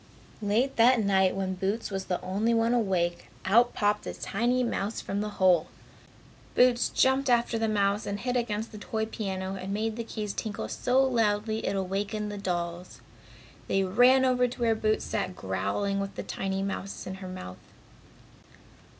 Late 0.41 0.77
that 0.77 0.99
night 0.99 1.35
when 1.35 1.53
Boots 1.53 1.91
was 1.91 2.05
the 2.05 2.19
only 2.23 2.55
one 2.55 2.73
awake, 2.73 3.27
out 3.45 3.75
popped 3.75 4.07
a 4.07 4.15
tiny 4.15 4.63
mouse 4.63 4.99
from 4.99 5.21
the 5.21 5.29
hole. 5.37 5.67
Boots 6.55 6.89
jumped 6.89 7.29
after 7.29 7.59
the 7.59 7.67
mouse, 7.67 8.07
and 8.07 8.19
hit 8.19 8.35
against 8.35 8.71
the 8.71 8.79
toy 8.79 9.05
piano 9.05 9.53
and 9.53 9.71
made 9.71 9.97
the 9.97 10.03
keys 10.03 10.33
tinkle 10.33 10.69
so 10.69 10.99
loudly 11.03 11.63
it 11.67 11.75
awakened 11.75 12.31
the 12.31 12.39
dolls. 12.39 12.99
They 13.67 13.83
ran 13.83 14.25
over 14.25 14.47
to 14.47 14.59
where 14.59 14.73
Boots 14.73 15.05
sat 15.05 15.35
growling 15.35 15.99
with 15.99 16.15
the 16.15 16.23
tiny 16.23 16.63
mouse 16.63 17.05
in 17.05 17.13
her 17.21 17.29
mouth. 17.29 17.59